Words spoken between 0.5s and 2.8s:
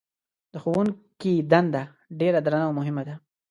د ښوونکي دنده ډېره درنه او